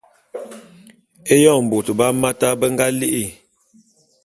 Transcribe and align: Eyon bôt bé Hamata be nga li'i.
Eyon 1.33 1.63
bôt 1.69 1.87
bé 1.97 2.03
Hamata 2.09 2.47
be 2.59 2.65
nga 2.73 2.85
li'i. 2.99 3.25